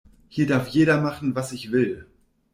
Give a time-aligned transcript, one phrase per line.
[0.29, 2.07] Hier darf jeder machen, was ich will.